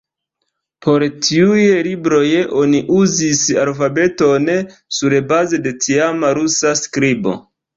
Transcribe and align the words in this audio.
Por 0.85 1.03
tiuj 1.25 1.65
libroj 1.87 2.21
oni 2.63 2.81
uzis 3.01 3.43
alfabeton 3.67 4.49
surbaze 5.01 5.61
de 5.69 5.75
tiama 5.85 6.33
rusa 6.41 6.75
skribo. 6.85 7.39